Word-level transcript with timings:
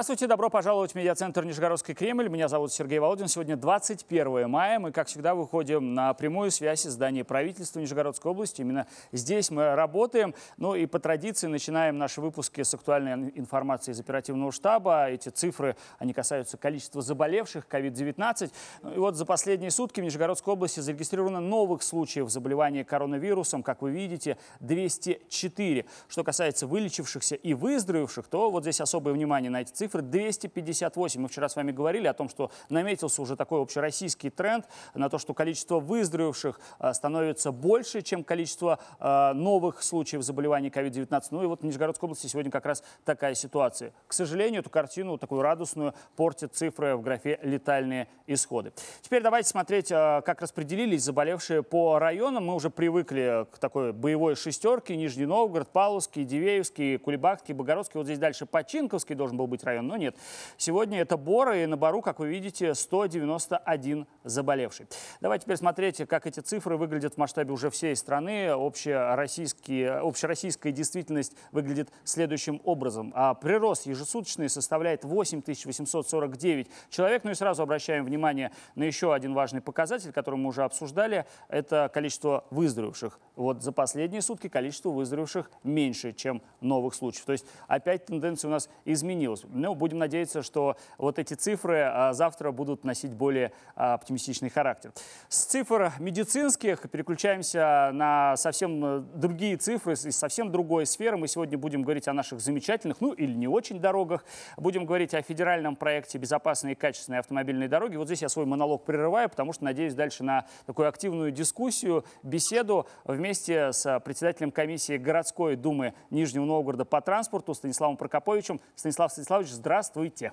Здравствуйте, 0.00 0.28
добро 0.28 0.48
пожаловать 0.48 0.92
в 0.92 0.94
медиацентр 0.94 1.44
Нижегородский 1.44 1.92
Кремль. 1.92 2.30
Меня 2.30 2.48
зовут 2.48 2.72
Сергей 2.72 2.98
Володин. 3.00 3.28
Сегодня 3.28 3.54
21 3.54 4.48
мая. 4.48 4.78
Мы, 4.78 4.92
как 4.92 5.08
всегда, 5.08 5.34
выходим 5.34 5.92
на 5.92 6.14
прямую 6.14 6.50
связь 6.50 6.86
из 6.86 6.92
здания 6.92 7.22
правительства 7.22 7.80
Нижегородской 7.80 8.30
области. 8.30 8.62
Именно 8.62 8.86
здесь 9.12 9.50
мы 9.50 9.74
работаем. 9.74 10.34
Ну 10.56 10.74
и 10.74 10.86
по 10.86 10.98
традиции 11.00 11.48
начинаем 11.48 11.98
наши 11.98 12.22
выпуски 12.22 12.62
с 12.62 12.72
актуальной 12.72 13.30
информации 13.34 13.92
из 13.92 14.00
оперативного 14.00 14.52
штаба. 14.52 15.10
Эти 15.10 15.28
цифры, 15.28 15.76
они 15.98 16.14
касаются 16.14 16.56
количества 16.56 17.02
заболевших 17.02 17.66
COVID-19. 17.68 18.52
Ну 18.80 18.94
и 18.94 18.96
вот 18.96 19.16
за 19.16 19.26
последние 19.26 19.70
сутки 19.70 20.00
в 20.00 20.04
Нижегородской 20.04 20.54
области 20.54 20.80
зарегистрировано 20.80 21.40
новых 21.40 21.82
случаев 21.82 22.30
заболевания 22.30 22.86
коронавирусом. 22.86 23.62
Как 23.62 23.82
вы 23.82 23.90
видите, 23.90 24.38
204. 24.60 25.84
Что 26.08 26.24
касается 26.24 26.66
вылечившихся 26.66 27.34
и 27.34 27.52
выздоровевших, 27.52 28.28
то 28.28 28.50
вот 28.50 28.62
здесь 28.62 28.80
особое 28.80 29.12
внимание 29.12 29.50
на 29.50 29.60
эти 29.60 29.72
цифры 29.72 29.89
258. 29.98 31.20
Мы 31.20 31.28
вчера 31.28 31.48
с 31.48 31.56
вами 31.56 31.70
говорили 31.72 32.06
о 32.06 32.12
том, 32.12 32.28
что 32.28 32.50
наметился 32.68 33.22
уже 33.22 33.36
такой 33.36 33.62
общероссийский 33.62 34.30
тренд 34.30 34.66
на 34.94 35.08
то, 35.08 35.18
что 35.18 35.32
количество 35.32 35.78
выздоровевших 35.80 36.60
э, 36.80 36.92
становится 36.92 37.52
больше, 37.52 38.02
чем 38.02 38.24
количество 38.24 38.80
э, 38.98 39.32
новых 39.34 39.82
случаев 39.82 40.22
заболевания 40.22 40.68
COVID-19. 40.68 41.22
Ну 41.30 41.42
и 41.44 41.46
вот 41.46 41.60
в 41.60 41.64
Нижегородской 41.64 42.06
области 42.08 42.26
сегодня 42.26 42.50
как 42.50 42.66
раз 42.66 42.82
такая 43.04 43.34
ситуация. 43.34 43.92
К 44.08 44.12
сожалению, 44.12 44.60
эту 44.60 44.70
картину, 44.70 45.18
такую 45.18 45.42
радостную, 45.42 45.94
портят 46.16 46.54
цифры 46.54 46.96
в 46.96 47.02
графе 47.02 47.38
«летальные 47.42 48.08
исходы». 48.26 48.72
Теперь 49.02 49.22
давайте 49.22 49.48
смотреть, 49.48 49.92
э, 49.92 50.22
как 50.24 50.42
распределились 50.42 51.02
заболевшие 51.04 51.62
по 51.62 52.00
районам. 52.00 52.46
Мы 52.46 52.54
уже 52.54 52.70
привыкли 52.70 53.46
к 53.52 53.58
такой 53.58 53.92
боевой 53.92 54.34
шестерке. 54.34 54.96
Нижний 54.96 55.26
Новгород, 55.26 55.68
Павловский, 55.68 56.24
Дивеевский, 56.24 56.98
Кулебакский, 56.98 57.54
Богородский. 57.54 57.98
Вот 57.98 58.06
здесь 58.06 58.18
дальше 58.18 58.46
Починковский 58.46 59.14
должен 59.14 59.36
был 59.36 59.46
быть 59.46 59.60
быть 59.60 59.64
район, 59.70 59.86
но 59.86 59.96
нет. 59.96 60.16
Сегодня 60.56 61.00
это 61.00 61.16
Бора, 61.16 61.62
и 61.62 61.66
на 61.66 61.76
Бору, 61.76 62.02
как 62.02 62.18
вы 62.18 62.28
видите, 62.28 62.74
191 62.74 64.06
заболевший. 64.24 64.86
Давайте 65.20 65.44
теперь 65.44 65.56
смотреть, 65.56 66.06
как 66.08 66.26
эти 66.26 66.40
цифры 66.40 66.76
выглядят 66.76 67.14
в 67.14 67.16
масштабе 67.18 67.52
уже 67.52 67.70
всей 67.70 67.96
страны. 67.96 68.48
Общероссийские, 68.48 69.92
общероссийская 69.92 70.72
действительность 70.72 71.36
выглядит 71.52 71.90
следующим 72.04 72.60
образом. 72.64 73.12
А 73.14 73.34
прирост 73.34 73.86
ежесуточный 73.86 74.48
составляет 74.48 75.04
8849 75.04 76.68
человек. 76.90 77.24
Ну 77.24 77.30
и 77.30 77.34
сразу 77.34 77.62
обращаем 77.62 78.04
внимание 78.04 78.52
на 78.74 78.84
еще 78.84 79.14
один 79.14 79.34
важный 79.34 79.60
показатель, 79.60 80.12
который 80.12 80.36
мы 80.36 80.48
уже 80.48 80.64
обсуждали. 80.64 81.26
Это 81.48 81.90
количество 81.92 82.44
выздоровевших. 82.50 83.18
Вот 83.36 83.62
за 83.62 83.72
последние 83.72 84.22
сутки 84.22 84.48
количество 84.48 84.90
выздоровевших 84.90 85.50
меньше, 85.62 86.12
чем 86.12 86.42
новых 86.60 86.94
случаев. 86.94 87.24
То 87.24 87.32
есть 87.32 87.46
опять 87.68 88.06
тенденция 88.06 88.48
у 88.48 88.52
нас 88.52 88.68
изменилась. 88.84 89.44
Ну, 89.60 89.74
будем 89.74 89.98
надеяться, 89.98 90.42
что 90.42 90.76
вот 90.98 91.18
эти 91.18 91.34
цифры 91.34 91.80
а, 91.80 92.12
завтра 92.12 92.50
будут 92.50 92.84
носить 92.84 93.12
более 93.12 93.52
а, 93.76 93.94
оптимистичный 93.94 94.50
характер. 94.50 94.92
С 95.28 95.44
цифр 95.44 95.92
медицинских 95.98 96.90
переключаемся 96.90 97.90
на 97.92 98.36
совсем 98.36 98.84
э, 98.84 99.00
другие 99.14 99.56
цифры 99.56 99.94
из 99.94 100.16
совсем 100.16 100.50
другой 100.50 100.86
сферы. 100.86 101.16
Мы 101.16 101.28
сегодня 101.28 101.58
будем 101.58 101.82
говорить 101.82 102.08
о 102.08 102.12
наших 102.12 102.40
замечательных, 102.40 103.00
ну 103.00 103.12
или 103.12 103.32
не 103.32 103.48
очень 103.48 103.80
дорогах. 103.80 104.24
Будем 104.56 104.86
говорить 104.86 105.14
о 105.14 105.22
федеральном 105.22 105.76
проекте 105.76 106.18
«Безопасные 106.18 106.72
и 106.72 106.74
качественные 106.74 107.20
автомобильные 107.20 107.68
дороги». 107.68 107.96
Вот 107.96 108.06
здесь 108.06 108.22
я 108.22 108.28
свой 108.28 108.46
монолог 108.46 108.84
прерываю, 108.84 109.28
потому 109.28 109.52
что 109.52 109.64
надеюсь 109.64 109.94
дальше 109.94 110.24
на 110.24 110.46
такую 110.66 110.88
активную 110.88 111.30
дискуссию, 111.30 112.04
беседу 112.22 112.86
вместе 113.04 113.72
с 113.72 114.00
председателем 114.00 114.50
комиссии 114.50 114.96
городской 114.96 115.56
думы 115.56 115.94
Нижнего 116.10 116.44
Новгорода 116.44 116.84
по 116.84 117.00
транспорту 117.00 117.54
Станиславом 117.54 117.96
Прокоповичем. 117.96 118.60
Станислав 118.74 119.12
Станиславович, 119.12 119.49
здравствуйте. 119.52 120.32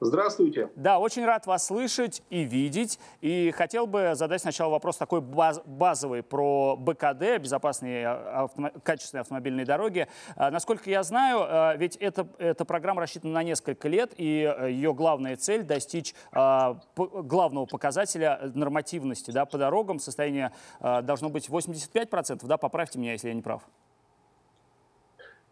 Здравствуйте. 0.00 0.70
Да, 0.76 1.00
очень 1.00 1.24
рад 1.24 1.46
вас 1.46 1.66
слышать 1.66 2.22
и 2.30 2.44
видеть. 2.44 3.00
И 3.20 3.50
хотел 3.50 3.88
бы 3.88 4.12
задать 4.14 4.40
сначала 4.40 4.70
вопрос 4.70 4.96
такой 4.96 5.20
баз, 5.20 5.60
базовый 5.64 6.22
про 6.22 6.76
БКД, 6.76 7.42
безопасные 7.42 8.06
авто, 8.06 8.70
качественные 8.84 9.22
автомобильные 9.22 9.66
дороги. 9.66 10.06
А, 10.36 10.52
насколько 10.52 10.88
я 10.88 11.02
знаю, 11.02 11.40
а, 11.40 11.74
ведь 11.74 11.96
эта, 11.96 12.28
эта 12.38 12.64
программа 12.64 13.00
рассчитана 13.00 13.32
на 13.34 13.42
несколько 13.42 13.88
лет, 13.88 14.12
и 14.16 14.44
а, 14.44 14.66
ее 14.66 14.94
главная 14.94 15.36
цель 15.36 15.64
достичь 15.64 16.14
а, 16.30 16.80
главного 16.94 17.66
показателя 17.66 18.52
нормативности 18.54 19.32
да, 19.32 19.46
по 19.46 19.58
дорогам. 19.58 19.98
Состояние 19.98 20.52
а, 20.78 21.02
должно 21.02 21.28
быть 21.28 21.48
85%, 21.48 22.46
да, 22.46 22.56
поправьте 22.56 23.00
меня, 23.00 23.12
если 23.12 23.28
я 23.28 23.34
не 23.34 23.42
прав. 23.42 23.64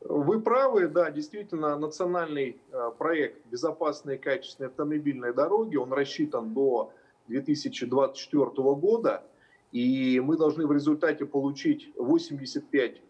Вы 0.09 0.41
правы, 0.41 0.89
да, 0.89 1.11
действительно, 1.11 1.77
национальный 1.77 2.61
э, 2.71 2.91
проект 2.97 3.45
«Безопасные 3.47 4.19
и 4.19 4.21
качественные 4.21 4.69
автомобильные 4.69 5.33
дороги», 5.33 5.77
он 5.77 5.93
рассчитан 5.93 6.55
до 6.55 6.93
2024 7.27 8.47
года, 8.75 9.25
и 9.73 10.21
мы 10.21 10.37
должны 10.37 10.67
в 10.67 10.73
результате 10.73 11.27
получить 11.27 11.91
85% 11.97 13.01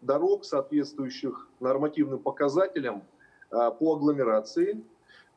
дорог, 0.00 0.44
соответствующих 0.44 1.48
нормативным 1.58 2.20
показателям 2.20 3.02
э, 3.50 3.70
по 3.78 3.96
агломерации. 3.96 4.80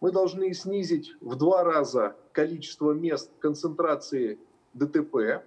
Мы 0.02 0.12
должны 0.12 0.54
снизить 0.54 1.16
в 1.20 1.36
два 1.36 1.64
раза 1.64 2.16
количество 2.32 2.92
мест 2.92 3.32
концентрации 3.40 4.38
ДТП, 4.76 5.44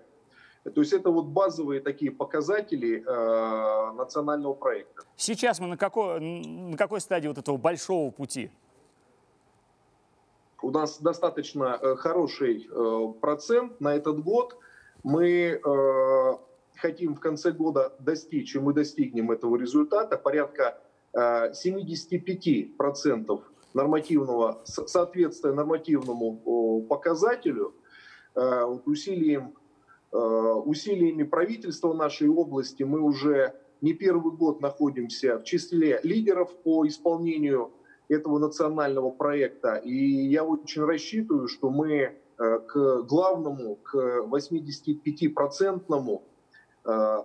то 0.65 0.81
есть 0.81 0.93
это 0.93 1.11
вот 1.11 1.27
базовые 1.27 1.81
такие 1.81 2.11
показатели 2.11 3.03
э, 3.07 3.93
национального 3.93 4.53
проекта. 4.53 5.03
Сейчас 5.17 5.59
мы 5.59 5.69
на 5.69 5.77
какой, 5.79 6.21
на 6.21 6.77
какой 6.77 7.01
стадии 7.01 7.29
вот 7.29 7.39
этого 7.39 7.57
большого 7.57 8.11
пути? 8.11 8.51
У 10.63 10.71
нас 10.71 11.01
достаточно 11.01 11.79
э, 11.81 11.97
хороший 11.97 12.69
э, 12.71 13.13
процент 13.21 13.81
на 13.81 13.95
этот 13.95 14.23
год. 14.23 14.59
Мы 15.03 15.59
э, 15.65 16.33
хотим 16.77 17.15
в 17.15 17.21
конце 17.21 17.53
года 17.53 17.95
достичь, 17.99 18.55
и 18.55 18.59
мы 18.59 18.75
достигнем 18.75 19.31
этого 19.31 19.57
результата, 19.57 20.19
порядка 20.19 20.79
э, 21.15 21.53
75% 21.53 23.43
нормативного, 23.73 24.61
соответствия 24.65 25.53
нормативному 25.53 26.83
показателю, 26.89 27.75
усилием 28.85 29.55
усилиями 30.13 31.23
правительства 31.23 31.93
нашей 31.93 32.29
области 32.29 32.83
мы 32.83 33.01
уже 33.01 33.55
не 33.81 33.95
первый 33.95 34.33
год 34.33 34.61
находимся 34.61 35.39
в 35.39 35.45
числе 35.45 36.01
лидеров 36.03 36.55
по 36.63 36.87
исполнению 36.87 37.73
этого 38.09 38.39
национального 38.39 39.11
проекта. 39.11 39.77
И 39.77 39.95
я 39.95 40.45
очень 40.45 40.83
рассчитываю, 40.85 41.49
что 41.49 41.71
мы 41.71 41.93
э, 41.97 42.59
к 42.67 43.03
главному, 43.03 43.77
к 43.77 43.95
85-процентному... 44.27 46.23
Э, 46.85 47.23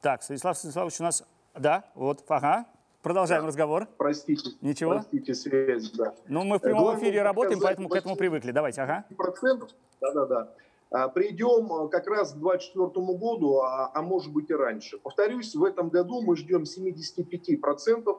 так, 0.00 0.22
Станислав 0.22 0.56
Станиславович 0.56 1.00
у 1.00 1.04
нас... 1.04 1.24
Да, 1.54 1.84
вот, 1.94 2.24
ага. 2.28 2.66
Продолжаем 3.02 3.42
да. 3.42 3.48
разговор. 3.48 3.86
Простите. 3.98 4.50
Ничего? 4.60 4.92
Простите, 4.92 5.34
связь, 5.34 5.90
да. 5.90 6.14
Ну, 6.26 6.44
мы 6.44 6.58
в 6.58 6.62
прямом 6.62 6.98
эфире 6.98 7.22
работаем, 7.22 7.60
поэтому 7.60 7.88
к 7.88 7.96
этому 7.96 8.16
привыкли. 8.16 8.50
Давайте, 8.50 8.82
ага. 8.82 9.04
Процентов, 9.16 9.70
да-да-да. 10.12 10.54
А, 10.94 11.08
придем 11.08 11.72
э, 11.72 11.88
как 11.88 12.06
раз 12.06 12.32
к 12.32 12.36
2024 12.36 13.18
году, 13.18 13.58
а, 13.58 13.90
а 13.92 14.00
может 14.00 14.32
быть 14.32 14.48
и 14.50 14.54
раньше. 14.54 14.96
Повторюсь, 14.98 15.52
в 15.54 15.64
этом 15.64 15.88
году 15.88 16.22
мы 16.22 16.36
ждем 16.36 16.62
75% 16.62 18.16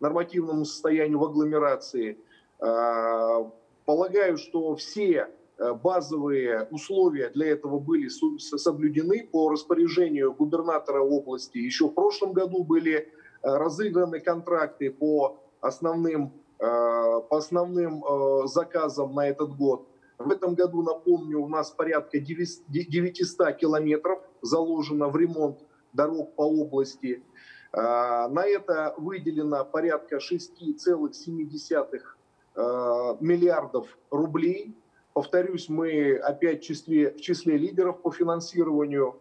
нормативному 0.00 0.66
состоянию 0.66 1.18
в 1.18 1.24
агломерации. 1.24 2.18
А, 2.58 3.50
полагаю, 3.86 4.36
что 4.36 4.76
все 4.76 5.28
базовые 5.82 6.68
условия 6.70 7.28
для 7.28 7.48
этого 7.48 7.78
были 7.78 8.08
соблюдены 8.08 9.28
по 9.30 9.50
распоряжению 9.50 10.32
губернатора 10.32 11.02
области. 11.02 11.58
Еще 11.58 11.88
в 11.88 11.92
прошлом 11.92 12.32
году 12.32 12.64
были 12.64 13.12
разыграны 13.42 14.20
контракты 14.20 14.90
по 14.90 15.38
основным, 15.60 16.32
по 16.56 17.36
основным 17.36 18.02
заказам 18.46 19.14
на 19.14 19.28
этот 19.28 19.54
год. 19.54 19.89
В 20.20 20.30
этом 20.30 20.54
году, 20.54 20.82
напомню, 20.82 21.40
у 21.40 21.48
нас 21.48 21.70
порядка 21.70 22.20
900 22.20 23.56
километров 23.56 24.20
заложено 24.42 25.08
в 25.08 25.16
ремонт 25.16 25.60
дорог 25.94 26.34
по 26.34 26.42
области. 26.42 27.22
На 27.72 28.44
это 28.44 28.92
выделено 28.98 29.64
порядка 29.64 30.18
6,7 30.18 33.16
миллиардов 33.20 33.98
рублей. 34.10 34.76
Повторюсь, 35.14 35.70
мы 35.70 36.16
опять 36.16 36.60
в 36.60 36.64
числе, 36.66 37.12
в 37.12 37.20
числе 37.22 37.56
лидеров 37.56 38.02
по 38.02 38.12
финансированию. 38.12 39.18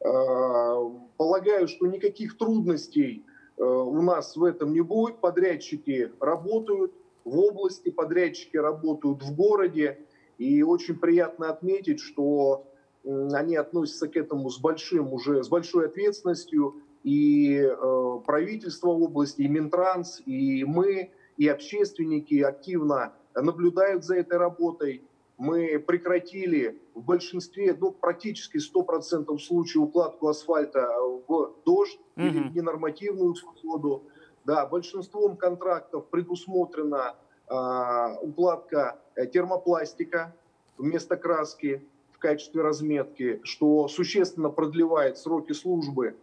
Полагаю, 0.00 1.68
что 1.68 1.86
никаких 1.86 2.36
трудностей 2.36 3.24
у 3.58 4.02
нас 4.02 4.36
в 4.36 4.42
этом 4.42 4.72
не 4.72 4.80
будет. 4.80 5.20
Подрядчики 5.20 6.10
работают 6.18 6.92
в 7.24 7.38
области, 7.38 7.90
подрядчики 7.90 8.56
работают 8.56 9.22
в 9.22 9.36
городе. 9.36 10.04
И 10.38 10.62
очень 10.62 10.96
приятно 10.96 11.50
отметить, 11.50 12.00
что 12.00 12.66
они 13.04 13.56
относятся 13.56 14.08
к 14.08 14.16
этому 14.16 14.50
с 14.50 14.58
большим 14.58 15.12
уже, 15.12 15.42
с 15.42 15.48
большой 15.48 15.86
ответственностью. 15.86 16.76
и 17.02 17.56
э, 17.56 18.20
правительство 18.24 18.90
области, 18.90 19.42
и 19.42 19.48
Минтранс, 19.48 20.22
и 20.24 20.64
мы, 20.64 21.10
и 21.36 21.48
общественники 21.48 22.40
активно 22.40 23.12
наблюдают 23.34 24.04
за 24.04 24.18
этой 24.18 24.38
работой. 24.38 25.02
Мы 25.36 25.80
прекратили 25.80 26.80
в 26.94 27.02
большинстве, 27.02 27.76
ну, 27.80 27.90
практически 27.90 28.58
100% 28.58 29.36
случаев 29.38 29.88
укладку 29.88 30.28
асфальта 30.28 30.88
в 31.26 31.54
дождь 31.64 31.98
mm-hmm. 32.14 32.28
или 32.28 32.48
в 32.48 32.54
ненормативную 32.54 33.34
погоду. 33.34 34.04
Да, 34.44 34.64
большинством 34.66 35.36
контрактов 35.36 36.06
предусмотрена 36.06 37.16
э, 37.48 38.16
укладка 38.22 39.01
термопластика 39.32 40.34
вместо 40.78 41.16
краски 41.16 41.82
в 42.12 42.18
качестве 42.18 42.62
разметки, 42.62 43.40
что 43.44 43.88
существенно 43.88 44.48
продлевает 44.48 45.18
сроки 45.18 45.52
службы 45.52 46.16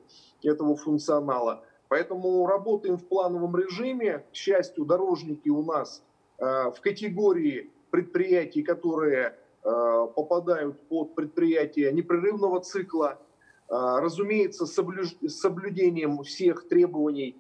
этого 0.44 0.75
функционала. 0.75 1.63
Поэтому 1.89 2.45
работаем 2.45 2.97
в 2.97 3.06
плановом 3.06 3.57
режиме. 3.57 4.24
К 4.31 4.36
счастью, 4.36 4.86
дорожники 4.86 5.50
у 5.50 5.63
нас 5.63 6.03
э, 6.38 6.44
в 6.45 6.80
категории 6.81 7.71
предприятий, 7.89 8.62
которые 8.62 9.35
э, 9.63 10.07
попадают 10.15 10.80
под 10.88 11.15
предприятия 11.15 11.92
непрерывного 11.92 12.62
цикла, 12.62 13.18
э, 13.68 13.74
разумеется, 13.74 14.68
с 14.68 14.74
соблюдением 15.27 16.24
всех 16.24 16.68
требований, 16.68 17.35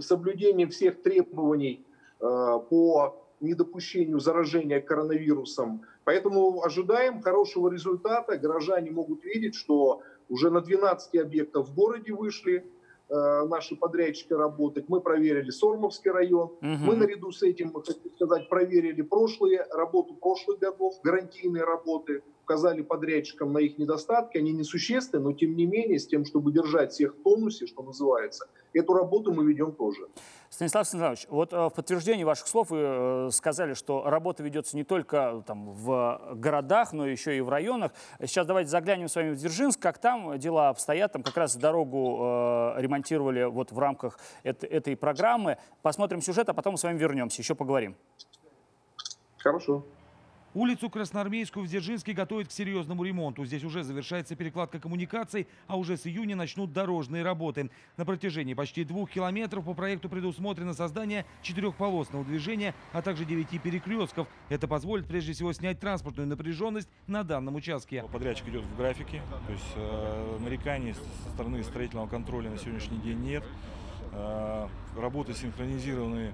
соблюдением 0.00 0.70
всех 0.70 1.02
требований 1.02 1.84
по 2.18 3.23
недопущению 3.44 4.18
заражения 4.20 4.80
коронавирусом. 4.80 5.82
Поэтому 6.04 6.62
ожидаем 6.62 7.22
хорошего 7.22 7.70
результата. 7.70 8.36
Горожане 8.36 8.90
могут 8.90 9.24
видеть, 9.24 9.54
что 9.54 10.02
уже 10.28 10.50
на 10.50 10.60
12 10.60 11.16
объектов 11.16 11.68
в 11.68 11.74
городе 11.74 12.12
вышли 12.12 12.64
э, 13.08 13.44
наши 13.48 13.76
подрядчики 13.76 14.32
работать. 14.32 14.88
Мы 14.88 15.00
проверили 15.00 15.50
Сормовский 15.50 16.10
район. 16.10 16.48
Угу. 16.60 16.62
Мы 16.62 16.96
наряду 16.96 17.30
с 17.30 17.42
этим, 17.42 17.72
хочу 17.72 17.92
сказать, 18.16 18.48
проверили 18.48 19.02
прошлые 19.02 19.66
работу 19.70 20.14
прошлых 20.14 20.58
годов, 20.58 20.94
гарантийные 21.02 21.64
работы 21.64 22.22
указали 22.44 22.82
подрядчикам 22.82 23.52
на 23.52 23.58
их 23.58 23.78
недостатки, 23.78 24.38
они 24.38 24.52
несущественны, 24.52 25.24
но 25.24 25.32
тем 25.32 25.56
не 25.56 25.66
менее, 25.66 25.98
с 25.98 26.06
тем, 26.06 26.24
чтобы 26.24 26.52
держать 26.52 26.92
всех 26.92 27.16
в 27.16 27.22
тонусе, 27.22 27.66
что 27.66 27.82
называется, 27.82 28.46
эту 28.74 28.92
работу 28.92 29.32
мы 29.32 29.44
ведем 29.44 29.72
тоже. 29.72 30.06
Станислав 30.50 30.86
Станиславович, 30.86 31.26
вот 31.30 31.52
э, 31.52 31.56
в 31.56 31.70
подтверждении 31.70 32.22
ваших 32.22 32.46
слов 32.46 32.70
вы 32.70 32.78
э, 32.80 33.28
сказали, 33.32 33.74
что 33.74 34.04
работа 34.04 34.42
ведется 34.42 34.76
не 34.76 34.84
только 34.84 35.42
там, 35.46 35.72
в 35.72 36.34
городах, 36.34 36.92
но 36.92 37.06
еще 37.06 37.36
и 37.36 37.40
в 37.40 37.48
районах. 37.48 37.92
Сейчас 38.20 38.46
давайте 38.46 38.70
заглянем 38.70 39.08
с 39.08 39.16
вами 39.16 39.30
в 39.30 39.36
Дзержинск, 39.36 39.80
как 39.80 39.98
там 39.98 40.38
дела 40.38 40.68
обстоят. 40.68 41.12
Там 41.12 41.22
как 41.24 41.36
раз 41.36 41.56
дорогу 41.56 42.74
э, 42.76 42.82
ремонтировали 42.82 43.44
вот 43.44 43.72
в 43.72 43.78
рамках 43.78 44.18
этой, 44.44 44.68
этой 44.68 44.96
программы. 44.96 45.56
Посмотрим 45.82 46.20
сюжет, 46.20 46.48
а 46.48 46.54
потом 46.54 46.76
с 46.76 46.84
вами 46.84 46.98
вернемся, 46.98 47.42
еще 47.42 47.56
поговорим. 47.56 47.96
Хорошо. 49.38 49.84
Улицу 50.54 50.88
Красноармейскую 50.88 51.66
в 51.66 51.68
Дзержинске 51.68 52.12
готовят 52.12 52.46
к 52.46 52.52
серьезному 52.52 53.02
ремонту. 53.02 53.44
Здесь 53.44 53.64
уже 53.64 53.82
завершается 53.82 54.36
перекладка 54.36 54.78
коммуникаций, 54.78 55.48
а 55.66 55.76
уже 55.76 55.96
с 55.96 56.06
июня 56.06 56.36
начнут 56.36 56.72
дорожные 56.72 57.24
работы. 57.24 57.70
На 57.96 58.04
протяжении 58.04 58.54
почти 58.54 58.84
двух 58.84 59.10
километров 59.10 59.64
по 59.64 59.74
проекту 59.74 60.08
предусмотрено 60.08 60.72
создание 60.72 61.26
четырехполосного 61.42 62.24
движения, 62.24 62.72
а 62.92 63.02
также 63.02 63.24
девяти 63.24 63.58
перекрестков. 63.58 64.28
Это 64.48 64.68
позволит 64.68 65.06
прежде 65.06 65.32
всего 65.32 65.52
снять 65.52 65.80
транспортную 65.80 66.28
напряженность 66.28 66.88
на 67.08 67.24
данном 67.24 67.56
участке. 67.56 68.04
Подрядчик 68.12 68.48
идет 68.48 68.62
в 68.62 68.76
графике, 68.76 69.22
то 69.46 69.52
есть 69.52 69.72
э, 69.74 70.38
нареканий 70.40 70.94
со 70.94 71.30
стороны 71.30 71.64
строительного 71.64 72.06
контроля 72.06 72.50
на 72.50 72.58
сегодняшний 72.58 72.98
день 72.98 73.18
нет. 73.18 73.42
Э, 74.12 74.68
работы 74.96 75.34
синхронизированы 75.34 76.32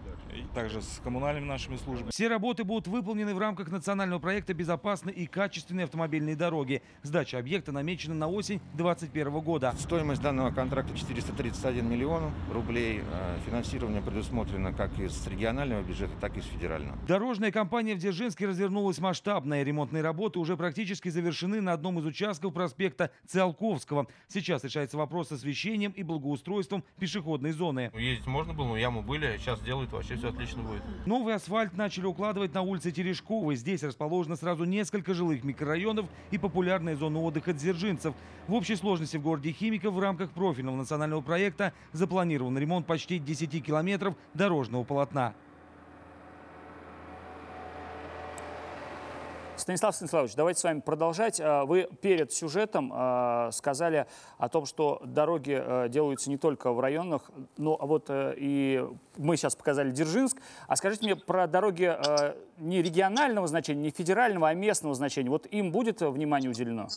также 0.55 0.83
с 0.83 1.01
коммунальными 1.03 1.47
нашими 1.47 1.77
службами. 1.77 2.11
Все 2.11 2.29
работы 2.29 2.65
будут 2.65 2.87
выполнены 2.87 3.35
в 3.35 3.39
рамках 3.39 3.71
национального 3.71 4.19
проекта 4.19 4.55
«Безопасные 4.55 5.15
и 5.15 5.27
качественные 5.27 5.85
автомобильные 5.85 6.37
дороги». 6.37 6.83
Сдача 7.03 7.39
объекта 7.39 7.73
намечена 7.73 8.15
на 8.15 8.29
осень 8.29 8.61
2021 8.75 9.41
года. 9.41 9.75
Стоимость 9.79 10.23
данного 10.23 10.51
контракта 10.51 10.97
431 10.97 11.89
миллион 11.89 12.33
рублей. 12.53 13.03
Э, 13.13 13.39
финансирование 13.47 14.03
предусмотрено 14.03 14.73
как 14.73 14.99
из 14.99 15.27
регионального 15.27 15.83
бюджета, 15.83 16.13
так 16.21 16.37
и 16.37 16.41
из 16.41 16.45
федерального. 16.45 16.99
Дорожная 17.07 17.51
компания 17.51 17.95
в 17.95 17.99
Дзержинске 17.99 18.47
развернулась 18.47 18.99
масштабная. 18.99 19.63
Ремонтные 19.63 20.03
работы 20.03 20.39
уже 20.39 20.57
практически 20.57 21.09
завершены 21.09 21.61
на 21.61 21.73
одном 21.73 21.99
из 21.99 22.07
участков 22.07 22.53
проспекта 22.55 23.11
Циолковского. 23.27 24.07
Сейчас 24.29 24.65
решается 24.65 24.97
вопрос 24.97 25.29
с 25.29 25.33
освещением 25.33 25.93
и 25.93 26.03
благоустройством 26.03 26.85
пешеходной 26.99 27.53
зоны. 27.53 27.91
Ездить 27.95 28.27
можно 28.27 28.50
было, 28.55 28.69
но 28.69 28.77
ямы 28.77 29.03
были, 29.03 29.37
сейчас 29.39 29.61
делают 29.61 29.93
вообще 29.93 30.17
все 30.17 30.29
отлично 30.29 30.63
будет. 30.63 30.83
Новый 31.07 31.35
асфальт 31.35 31.77
начали 31.77 32.07
укладывать 32.07 32.55
на 32.55 32.63
улице 32.63 32.91
Терешковой. 32.93 33.57
Здесь 33.57 33.83
расположено 33.83 34.37
сразу 34.37 34.65
несколько 34.65 35.15
жилых 35.15 35.45
микрорайонов 35.45 36.07
и 36.31 36.39
популярная 36.39 36.97
зона 36.97 37.21
отдыха 37.21 37.53
дзержинцев. 37.53 38.15
В 38.49 38.55
общей 38.55 38.77
сложности 38.77 39.17
в 39.17 39.23
городе 39.23 39.53
Химиков 39.53 39.95
в 39.95 40.01
рамках 40.01 40.31
профильного 40.31 40.77
национального 40.77 41.21
проекта 41.21 41.73
запланирован 41.93 42.57
ремонт 42.59 42.87
почти 42.87 43.19
10 43.19 43.65
километров 43.65 44.15
дорожного 44.35 44.85
полотна. 44.85 45.35
Станислав 49.71 49.95
Станиславович, 49.95 50.35
давайте 50.35 50.59
с 50.59 50.65
вами 50.65 50.81
продолжать. 50.81 51.41
А, 51.41 51.65
вы 51.65 51.89
перед 52.01 52.33
сюжетом 52.33 52.91
а, 52.93 53.53
сказали 53.53 54.09
о 54.37 54.49
том, 54.49 54.67
что 54.67 55.01
дороги 55.05 55.57
а, 55.57 55.89
делаются 55.89 56.29
не 56.29 56.39
только 56.39 56.73
в 56.73 56.81
районах, 56.81 57.31
но 57.57 57.79
вот 57.81 58.07
э, 58.09 58.35
и 58.37 58.85
мы 59.17 59.37
сейчас 59.37 59.55
показали 59.55 59.93
Дзержинск. 59.93 60.39
А 60.67 60.75
скажите 60.75 61.05
мне 61.05 61.15
про 61.15 61.47
дороги 61.47 61.97
не 62.59 62.83
регионального 62.83 63.47
значения, 63.47 63.81
не 63.81 63.91
федерального, 63.91 64.49
а 64.49 64.55
местного 64.55 64.97
значения. 64.97 65.31
Вот 65.31 65.47
им 65.47 65.71
будет 65.71 66.01
внимание 66.01 66.51
уделено? 66.51 66.89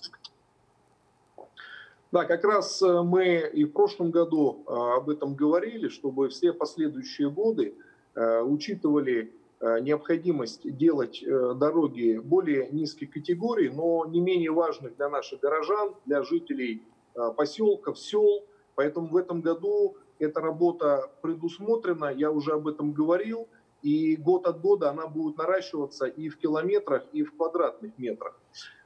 Да, 2.11 2.25
как 2.25 2.43
раз 2.43 2.81
э, 2.81 3.03
мы 3.03 3.51
и 3.53 3.65
в 3.65 3.71
прошлом 3.71 4.09
году 4.09 4.63
об 4.65 5.11
этом 5.11 5.35
говорили, 5.35 5.89
чтобы 5.89 6.29
все 6.29 6.51
последующие 6.53 7.29
годы 7.29 7.75
э, 8.15 8.41
учитывали 8.41 9.31
необходимость 9.79 10.75
делать 10.75 11.23
э, 11.23 11.53
дороги 11.55 12.17
более 12.17 12.67
низкой 12.69 13.05
категории, 13.05 13.69
но 13.69 14.05
не 14.05 14.19
менее 14.19 14.51
важных 14.51 14.97
для 14.97 15.07
наших 15.07 15.39
горожан, 15.39 15.95
для 16.05 16.21
жителей 16.23 16.83
э, 17.15 17.31
поселков, 17.35 17.97
сел. 17.97 18.43
Поэтому 18.75 19.07
в 19.07 19.15
этом 19.15 19.39
году 19.39 19.95
эта 20.19 20.41
работа 20.41 21.09
предусмотрена, 21.21 22.11
я 22.13 22.29
уже 22.29 22.51
об 22.51 22.67
этом 22.67 22.91
говорил, 22.91 23.47
и 23.81 24.17
год 24.17 24.47
от 24.47 24.59
года 24.59 24.89
она 24.89 25.07
будет 25.07 25.37
наращиваться 25.37 26.07
и 26.07 26.27
в 26.27 26.37
километрах, 26.37 27.05
и 27.13 27.23
в 27.23 27.35
квадратных 27.35 27.97
метрах. 27.97 28.37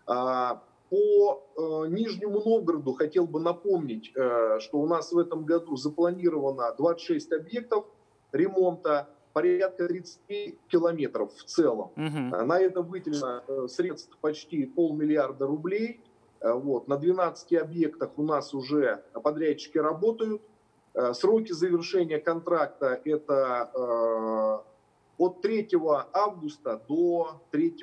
А, 0.05 0.63
по 0.89 1.43
Нижнему 1.87 2.41
Новгороду 2.45 2.93
хотел 2.93 3.27
бы 3.27 3.41
напомнить, 3.41 4.11
что 4.11 4.77
у 4.79 4.87
нас 4.87 5.11
в 5.11 5.17
этом 5.17 5.43
году 5.43 5.75
запланировано 5.75 6.73
26 6.77 7.33
объектов 7.33 7.85
ремонта, 8.31 9.09
порядка 9.37 9.87
30 9.87 10.19
километров 10.67 11.31
в 11.35 11.43
целом. 11.43 11.91
Угу. 11.95 12.45
На 12.45 12.59
это 12.59 12.81
выделено 12.81 13.43
э, 13.47 13.67
средств 13.67 14.17
почти 14.19 14.65
полмиллиарда 14.65 15.45
рублей. 15.45 16.01
Э, 16.39 16.53
вот. 16.53 16.87
На 16.87 16.97
12 16.97 17.53
объектах 17.53 18.09
у 18.17 18.23
нас 18.23 18.55
уже 18.55 19.03
подрядчики 19.13 19.77
работают. 19.77 20.41
Сроки 21.13 21.51
завершения 21.51 22.17
контракта 22.17 22.99
это 23.05 24.63
от 25.19 25.41
3 25.43 25.69
августа 26.11 26.81
до 26.87 27.39
3 27.51 27.75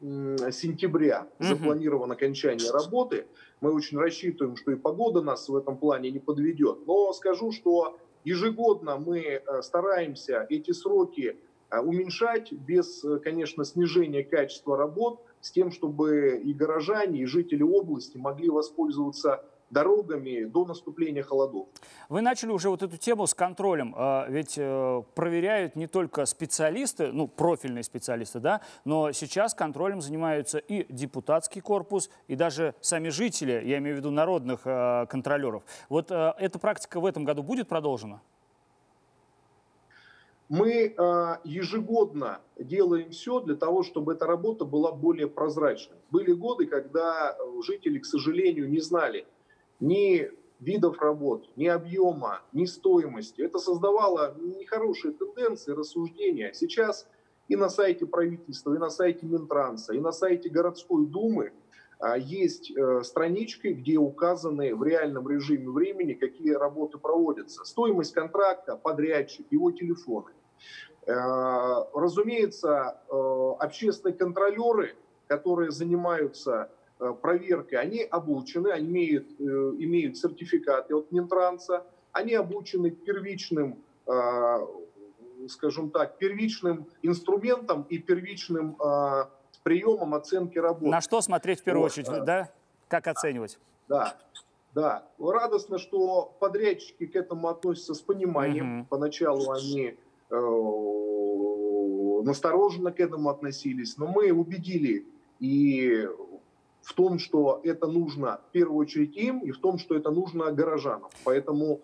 сентября 0.00 1.28
угу. 1.38 1.48
запланировано 1.48 2.14
окончание 2.14 2.72
работы. 2.72 3.28
Мы 3.60 3.72
очень 3.72 3.98
рассчитываем, 3.98 4.56
что 4.56 4.72
и 4.72 4.74
погода 4.74 5.22
нас 5.22 5.48
в 5.48 5.54
этом 5.54 5.76
плане 5.76 6.10
не 6.10 6.18
подведет. 6.18 6.84
Но 6.86 7.12
скажу, 7.12 7.52
что 7.52 7.96
Ежегодно 8.24 8.96
мы 8.96 9.20
э, 9.20 9.62
стараемся 9.62 10.46
эти 10.48 10.70
сроки 10.70 11.36
э, 11.70 11.78
уменьшать 11.78 12.52
без, 12.52 13.04
э, 13.04 13.18
конечно, 13.18 13.64
снижения 13.64 14.24
качества 14.24 14.76
работ, 14.76 15.20
с 15.42 15.50
тем, 15.50 15.70
чтобы 15.70 16.40
и 16.42 16.54
горожане, 16.54 17.20
и 17.20 17.26
жители 17.26 17.62
области 17.62 18.16
могли 18.16 18.48
воспользоваться 18.48 19.44
дорогами 19.74 20.44
до 20.44 20.64
наступления 20.64 21.22
холодов. 21.22 21.66
Вы 22.08 22.22
начали 22.22 22.50
уже 22.50 22.70
вот 22.70 22.82
эту 22.82 22.96
тему 22.96 23.26
с 23.26 23.34
контролем. 23.34 23.92
А, 23.96 24.26
ведь 24.28 24.54
э, 24.56 25.02
проверяют 25.14 25.76
не 25.76 25.86
только 25.86 26.24
специалисты, 26.24 27.12
ну, 27.12 27.28
профильные 27.28 27.82
специалисты, 27.82 28.40
да, 28.40 28.60
но 28.84 29.12
сейчас 29.12 29.52
контролем 29.52 30.00
занимаются 30.00 30.58
и 30.58 30.86
депутатский 30.90 31.60
корпус, 31.60 32.08
и 32.28 32.36
даже 32.36 32.74
сами 32.80 33.08
жители, 33.10 33.62
я 33.66 33.78
имею 33.78 33.96
в 33.96 33.98
виду 33.98 34.10
народных 34.10 34.60
э, 34.64 35.06
контролеров. 35.10 35.64
Вот 35.88 36.10
э, 36.10 36.32
эта 36.38 36.58
практика 36.58 37.00
в 37.00 37.06
этом 37.06 37.24
году 37.24 37.42
будет 37.42 37.68
продолжена? 37.68 38.22
Мы 40.50 40.94
ежегодно 41.44 42.40
делаем 42.58 43.10
все 43.10 43.40
для 43.40 43.56
того, 43.56 43.82
чтобы 43.82 44.12
эта 44.12 44.26
работа 44.26 44.66
была 44.66 44.92
более 44.92 45.26
прозрачной. 45.26 45.96
Были 46.10 46.32
годы, 46.32 46.66
когда 46.66 47.36
жители, 47.66 47.98
к 47.98 48.04
сожалению, 48.04 48.68
не 48.68 48.80
знали, 48.80 49.26
ни 49.84 50.30
видов 50.60 51.00
работ, 51.00 51.48
ни 51.56 51.66
объема, 51.66 52.40
ни 52.52 52.64
стоимости. 52.64 53.42
Это 53.42 53.58
создавало 53.58 54.34
нехорошие 54.38 55.12
тенденции, 55.12 55.72
рассуждения. 55.72 56.52
Сейчас 56.54 57.06
и 57.48 57.56
на 57.56 57.68
сайте 57.68 58.06
правительства, 58.06 58.74
и 58.74 58.78
на 58.78 58.88
сайте 58.88 59.26
Минтранса, 59.26 59.92
и 59.92 60.00
на 60.00 60.12
сайте 60.12 60.48
городской 60.48 61.06
думы 61.06 61.52
а, 61.98 62.16
есть 62.16 62.72
э, 62.74 63.02
странички, 63.02 63.68
где 63.68 63.98
указаны 63.98 64.74
в 64.74 64.82
реальном 64.82 65.28
режиме 65.28 65.68
времени, 65.68 66.14
какие 66.14 66.52
работы 66.52 66.96
проводятся. 66.96 67.64
Стоимость 67.64 68.14
контракта, 68.14 68.76
подрядчик, 68.76 69.46
его 69.50 69.70
телефоны. 69.70 70.32
Э, 71.06 71.12
разумеется, 71.92 73.02
э, 73.10 73.52
общественные 73.58 74.16
контролеры, 74.16 74.94
которые 75.28 75.70
занимаются 75.70 76.70
проверкой, 77.12 77.78
они 77.78 78.02
обучены, 78.02 78.68
они 78.68 78.88
имеют, 78.88 79.40
имеют 79.40 80.16
сертификаты 80.16 80.94
от 80.94 81.12
Минтранса, 81.12 81.84
они 82.12 82.34
обучены 82.34 82.90
первичным 82.90 83.78
скажем 85.48 85.90
так, 85.90 86.16
первичным 86.18 86.86
инструментом 87.02 87.82
и 87.90 87.98
первичным 87.98 88.76
э, 88.80 89.24
приемом 89.64 90.14
оценки 90.14 90.58
работы. 90.58 90.86
На 90.86 91.00
что 91.00 91.20
смотреть 91.20 91.60
в 91.60 91.64
первую 91.64 91.82
вот, 91.84 91.92
очередь, 91.92 92.06
да? 92.08 92.24
да? 92.24 92.50
Как 92.88 93.08
оценивать? 93.08 93.58
Да, 93.88 94.16
да. 94.74 95.08
Радостно, 95.18 95.78
что 95.78 96.36
подрядчики 96.38 97.06
к 97.06 97.16
этому 97.16 97.48
относятся 97.48 97.94
с 97.94 98.00
пониманием. 98.00 98.80
Угу. 98.80 98.88
Поначалу 98.90 99.50
они 99.50 99.96
э, 100.30 100.36
настороженно 102.22 102.92
к 102.92 103.00
этому 103.00 103.30
относились, 103.30 103.96
но 103.96 104.06
мы 104.06 104.30
убедили 104.32 105.06
и 105.40 106.08
в 106.84 106.92
том, 106.92 107.18
что 107.18 107.60
это 107.64 107.86
нужно 107.86 108.40
в 108.48 108.52
первую 108.52 108.78
очередь 108.78 109.16
им, 109.16 109.40
и 109.40 109.50
в 109.50 109.58
том, 109.58 109.78
что 109.78 109.96
это 109.96 110.10
нужно 110.10 110.52
горожанам. 110.52 111.10
Поэтому 111.24 111.80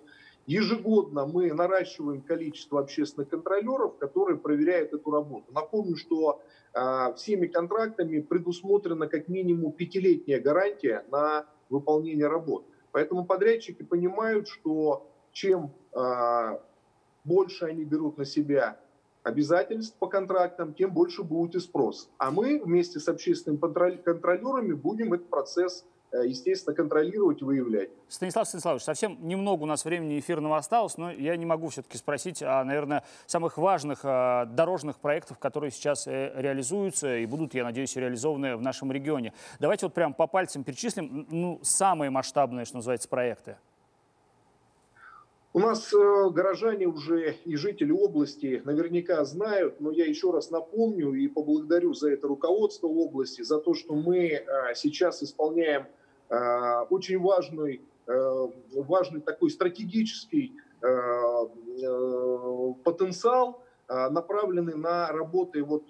Ежегодно 0.51 1.27
мы 1.27 1.53
наращиваем 1.53 2.23
количество 2.23 2.81
общественных 2.81 3.29
контролеров, 3.29 3.99
которые 3.99 4.37
проверяют 4.37 4.93
эту 4.93 5.11
работу. 5.11 5.45
Напомню, 5.53 5.97
что 5.97 6.43
э, 6.75 7.15
всеми 7.15 7.47
контрактами 7.47 8.21
предусмотрена 8.21 9.07
как 9.07 9.29
минимум 9.29 9.71
пятилетняя 9.71 10.41
гарантия 10.41 11.05
на 11.13 11.47
выполнение 11.69 12.27
работ. 12.27 12.65
Поэтому 12.91 13.25
подрядчики 13.25 13.85
понимают, 13.85 14.49
что 14.49 15.09
чем 15.31 15.73
э, 15.93 16.59
больше 17.23 17.67
они 17.67 17.85
берут 17.85 18.19
на 18.19 18.25
себя 18.25 18.81
обязательств 19.23 19.97
по 19.99 20.07
контрактам, 20.07 20.75
тем 20.75 20.93
больше 20.93 21.23
будет 21.23 21.55
и 21.55 21.61
спрос. 21.61 22.11
А 22.19 22.31
мы 22.31 22.61
вместе 22.63 23.01
с 23.01 23.09
общественными 23.09 23.59
контролерами 24.03 24.73
будем 24.73 25.13
этот 25.13 25.29
процесс 25.29 25.85
Э, 26.13 26.27
естественно, 26.27 26.75
контролировать 26.75 27.41
и 27.41 27.45
выявлять. 27.45 27.91
Станислав 28.09 28.49
Станиславович, 28.49 28.83
совсем 28.83 29.17
немного 29.21 29.63
у 29.63 29.67
нас 29.67 29.85
времени 29.85 30.19
эфирного 30.19 30.57
осталось, 30.57 30.97
но 30.97 31.13
я 31.13 31.37
не 31.37 31.47
могу 31.47 31.69
все-таки 31.69 31.97
спросить 31.99 32.43
о, 32.43 32.65
наверное, 32.65 33.05
самых 33.27 33.57
важных 33.59 34.01
э, 34.03 34.47
дорожных 34.47 34.99
проектах, 34.99 35.39
которые 35.39 35.71
сейчас 35.71 36.09
э, 36.09 36.33
реализуются 36.35 37.17
и 37.17 37.27
будут, 37.27 37.55
я 37.55 37.63
надеюсь, 37.63 37.95
реализованы 37.95 38.57
в 38.57 38.63
нашем 38.63 38.91
регионе. 38.91 39.33
Давайте 39.61 39.87
вот 39.87 39.95
прям 39.95 40.13
по 40.13 40.27
пальцам 40.27 40.65
перечислим 40.65 41.29
ну, 41.31 41.61
самые 41.63 42.11
масштабные, 42.11 42.65
что 42.65 42.79
называется, 42.79 43.09
проекты. 43.09 43.57
У 45.53 45.59
нас 45.59 45.93
э, 45.93 46.31
горожане 46.31 46.87
уже 46.87 47.33
и 47.45 47.57
жители 47.57 47.91
области 47.91 48.63
наверняка 48.65 49.25
знают, 49.25 49.81
но 49.81 49.91
я 49.91 50.07
еще 50.07 50.31
раз 50.31 50.53
напомню 50.53 51.13
и 51.13 51.27
поблагодарю 51.27 51.93
за 51.93 52.13
это 52.13 52.29
руководство 52.29 52.87
области, 52.87 53.43
за 53.43 53.59
то, 53.59 53.75
что 53.75 53.97
мы 53.97 54.29
э, 54.29 54.45
сейчас 54.77 55.25
исполняем 55.25 55.89
э, 56.29 56.81
очень 56.91 57.19
важный, 57.19 57.81
важный 58.75 59.21
такой 59.21 59.51
стратегический 59.51 60.57
потенциал, 62.83 63.63
направленный 63.89 64.75
на 64.75 65.13
работы 65.13 65.63
вот 65.63 65.85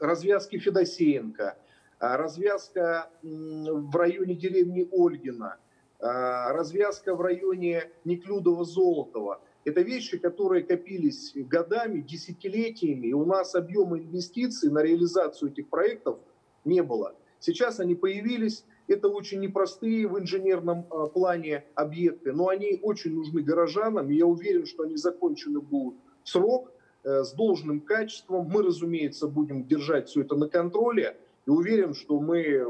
развязки 0.00 0.58
Федосеенко, 0.58 1.58
развязка 1.98 3.10
в 3.22 3.96
районе 3.96 4.34
деревни 4.34 4.88
Ольгина– 4.92 5.58
развязка 6.04 7.14
в 7.14 7.20
районе 7.20 7.90
Неклюдова-Золотого. 8.04 9.40
Это 9.64 9.80
вещи, 9.80 10.18
которые 10.18 10.62
копились 10.62 11.32
годами, 11.34 12.00
десятилетиями, 12.00 13.08
и 13.08 13.12
у 13.14 13.24
нас 13.24 13.54
объема 13.54 13.98
инвестиций 13.98 14.70
на 14.70 14.82
реализацию 14.82 15.50
этих 15.50 15.68
проектов 15.68 16.18
не 16.64 16.82
было. 16.82 17.14
Сейчас 17.38 17.80
они 17.80 17.94
появились, 17.94 18.64
это 18.86 19.08
очень 19.08 19.40
непростые 19.40 20.06
в 20.06 20.18
инженерном 20.18 20.86
а, 20.90 21.06
плане 21.06 21.64
объекты, 21.74 22.32
но 22.32 22.48
они 22.48 22.78
очень 22.82 23.14
нужны 23.14 23.42
горожанам, 23.42 24.10
и 24.10 24.16
я 24.16 24.26
уверен, 24.26 24.66
что 24.66 24.82
они 24.82 24.96
закончены 24.96 25.60
будут 25.60 25.98
в 26.22 26.28
срок, 26.28 26.70
э, 27.02 27.22
с 27.22 27.32
должным 27.32 27.80
качеством. 27.80 28.46
Мы, 28.46 28.62
разумеется, 28.62 29.26
будем 29.26 29.66
держать 29.66 30.08
все 30.08 30.22
это 30.22 30.36
на 30.36 30.48
контроле, 30.48 31.16
и 31.46 31.50
уверен, 31.50 31.94
что 31.94 32.20
мы 32.20 32.64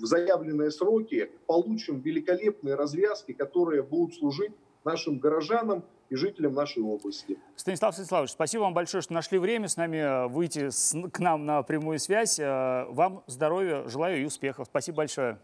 в 0.00 0.06
заявленные 0.06 0.70
сроки 0.70 1.30
получим 1.46 2.00
великолепные 2.00 2.74
развязки, 2.74 3.32
которые 3.32 3.82
будут 3.82 4.14
служить 4.14 4.52
нашим 4.84 5.18
горожанам 5.18 5.84
и 6.08 6.16
жителям 6.16 6.54
нашей 6.54 6.82
области. 6.82 7.38
Станислав 7.56 7.94
Станиславович, 7.94 8.30
спасибо 8.30 8.62
вам 8.62 8.74
большое, 8.74 9.02
что 9.02 9.12
нашли 9.12 9.38
время 9.38 9.68
с 9.68 9.76
нами 9.76 9.96
э, 9.96 10.28
выйти 10.28 10.70
с, 10.70 10.96
к 11.12 11.18
нам 11.18 11.44
на 11.44 11.62
прямую 11.62 11.98
связь. 11.98 12.38
Э, 12.38 12.86
вам 12.88 13.22
здоровья, 13.26 13.86
желаю 13.88 14.22
и 14.22 14.24
успехов. 14.24 14.68
Спасибо 14.70 14.98
большое. 14.98 15.38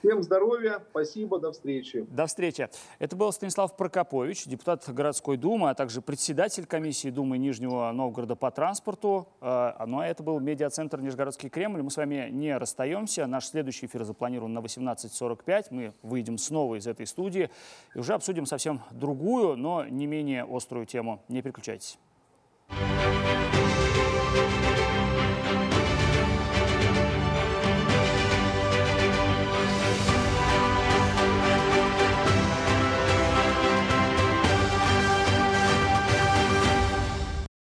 Всем 0.00 0.22
здоровья, 0.22 0.82
спасибо, 0.90 1.38
до 1.38 1.52
встречи. 1.52 2.06
До 2.10 2.26
встречи. 2.26 2.68
Это 2.98 3.16
был 3.16 3.32
Станислав 3.32 3.76
Прокопович, 3.76 4.44
депутат 4.44 4.84
городской 4.88 5.36
думы, 5.36 5.70
а 5.70 5.74
также 5.74 6.02
председатель 6.02 6.66
комиссии 6.66 7.08
Думы 7.08 7.38
Нижнего 7.38 7.90
Новгорода 7.92 8.36
по 8.36 8.50
транспорту. 8.50 9.28
А, 9.40 9.84
ну 9.86 10.00
а 10.00 10.06
это 10.06 10.22
был 10.22 10.38
медиацентр 10.38 11.00
Нижегородский 11.00 11.48
Кремль. 11.48 11.82
Мы 11.82 11.90
с 11.90 11.96
вами 11.96 12.28
не 12.30 12.56
расстаемся. 12.56 13.26
Наш 13.26 13.46
следующий 13.46 13.86
эфир 13.86 14.04
запланирован 14.04 14.52
на 14.52 14.58
18.45. 14.58 15.66
Мы 15.70 15.94
выйдем 16.02 16.36
снова 16.36 16.74
из 16.76 16.86
этой 16.86 17.06
студии 17.06 17.50
и 17.94 17.98
уже 17.98 18.14
обсудим 18.14 18.44
совсем 18.44 18.82
другую, 18.90 19.56
но 19.56 19.86
не 19.86 20.06
менее 20.06 20.44
острую 20.44 20.84
тему. 20.84 21.22
Не 21.28 21.40
переключайтесь. 21.40 21.98